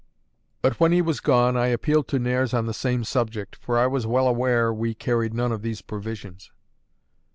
But 0.63 0.79
when 0.79 0.91
he 0.91 0.99
was 1.03 1.19
gone, 1.19 1.55
I 1.55 1.67
appealed 1.67 2.07
to 2.07 2.17
Nares 2.17 2.55
on 2.55 2.65
the 2.65 2.73
same 2.73 3.03
subject, 3.03 3.55
for 3.55 3.77
I 3.77 3.85
was 3.85 4.07
well 4.07 4.27
aware 4.27 4.73
we 4.73 4.95
carried 4.95 5.31
none 5.35 5.51
of 5.51 5.61
these 5.61 5.83
provisions. 5.83 6.51